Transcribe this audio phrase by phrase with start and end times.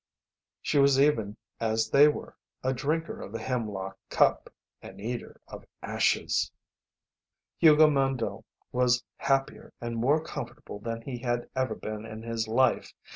[0.63, 5.63] She was even as they were, a drinker of the hemlock cup, an eater of
[5.83, 6.51] ashes.
[7.59, 12.95] Hugo Mandle was happier and more comfortable than he had ever been in his life.